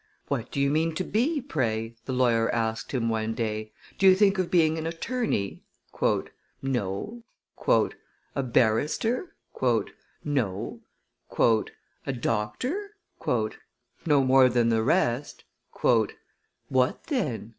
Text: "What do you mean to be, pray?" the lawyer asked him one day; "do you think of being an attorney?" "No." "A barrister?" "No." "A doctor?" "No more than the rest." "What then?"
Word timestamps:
"What 0.29 0.49
do 0.51 0.59
you 0.59 0.71
mean 0.71 0.95
to 0.95 1.03
be, 1.03 1.39
pray?" 1.41 1.93
the 2.05 2.11
lawyer 2.11 2.49
asked 2.49 2.91
him 2.91 3.07
one 3.07 3.35
day; 3.35 3.71
"do 3.99 4.07
you 4.09 4.15
think 4.15 4.39
of 4.39 4.49
being 4.49 4.79
an 4.79 4.87
attorney?" 4.87 5.61
"No." 6.63 7.21
"A 8.35 8.41
barrister?" 8.41 9.35
"No." 10.23 10.79
"A 12.07 12.13
doctor?" 12.13 12.95
"No 14.03 14.23
more 14.23 14.49
than 14.49 14.69
the 14.69 14.81
rest." 14.81 15.43
"What 16.67 17.03
then?" 17.03 17.49